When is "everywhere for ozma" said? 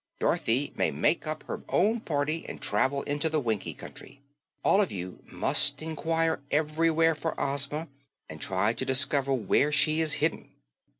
6.49-7.87